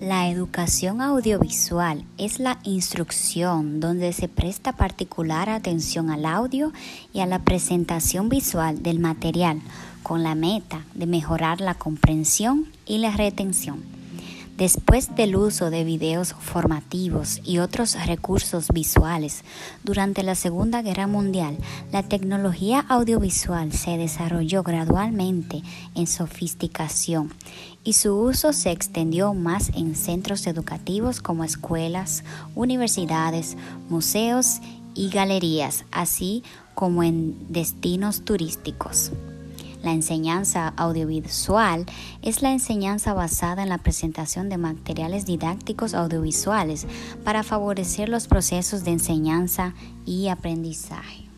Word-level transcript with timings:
La 0.00 0.30
educación 0.30 1.02
audiovisual 1.02 2.06
es 2.16 2.38
la 2.38 2.58
instrucción 2.62 3.80
donde 3.80 4.14
se 4.14 4.28
presta 4.28 4.72
particular 4.72 5.50
atención 5.50 6.08
al 6.08 6.24
audio 6.24 6.72
y 7.12 7.20
a 7.20 7.26
la 7.26 7.40
presentación 7.40 8.30
visual 8.30 8.82
del 8.82 8.98
material 8.98 9.60
con 10.02 10.22
la 10.22 10.34
meta 10.34 10.86
de 10.94 11.04
mejorar 11.04 11.60
la 11.60 11.74
comprensión 11.74 12.66
y 12.86 12.96
la 12.96 13.10
retención. 13.10 13.99
Después 14.60 15.16
del 15.16 15.36
uso 15.36 15.70
de 15.70 15.84
videos 15.84 16.34
formativos 16.38 17.40
y 17.46 17.60
otros 17.60 17.96
recursos 18.04 18.68
visuales 18.68 19.42
durante 19.84 20.22
la 20.22 20.34
Segunda 20.34 20.82
Guerra 20.82 21.06
Mundial, 21.06 21.56
la 21.92 22.02
tecnología 22.02 22.84
audiovisual 22.86 23.72
se 23.72 23.96
desarrolló 23.96 24.62
gradualmente 24.62 25.62
en 25.94 26.06
sofisticación 26.06 27.32
y 27.84 27.94
su 27.94 28.14
uso 28.14 28.52
se 28.52 28.70
extendió 28.70 29.32
más 29.32 29.70
en 29.70 29.94
centros 29.96 30.46
educativos 30.46 31.22
como 31.22 31.42
escuelas, 31.42 32.22
universidades, 32.54 33.56
museos 33.88 34.60
y 34.94 35.08
galerías, 35.08 35.86
así 35.90 36.44
como 36.74 37.02
en 37.02 37.34
destinos 37.48 38.26
turísticos. 38.26 39.10
La 39.82 39.92
enseñanza 39.92 40.74
audiovisual 40.76 41.86
es 42.20 42.42
la 42.42 42.52
enseñanza 42.52 43.14
basada 43.14 43.62
en 43.62 43.70
la 43.70 43.78
presentación 43.78 44.48
de 44.50 44.58
materiales 44.58 45.24
didácticos 45.24 45.94
audiovisuales 45.94 46.86
para 47.24 47.42
favorecer 47.42 48.08
los 48.08 48.28
procesos 48.28 48.84
de 48.84 48.92
enseñanza 48.92 49.74
y 50.04 50.28
aprendizaje. 50.28 51.29